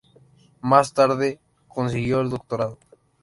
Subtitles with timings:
[0.61, 2.79] Más tarde, consiguió el doctorado.